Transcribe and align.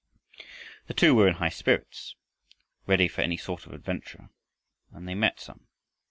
The 0.87 0.95
two 0.95 1.13
were 1.13 1.27
in 1.27 1.35
high 1.35 1.49
spirits, 1.49 2.15
ready 2.87 3.07
for 3.07 3.21
any 3.21 3.37
sort 3.37 3.67
of 3.67 3.71
adventure 3.71 4.31
and 4.91 5.07
they 5.07 5.13
met 5.13 5.39
some. 5.39 5.67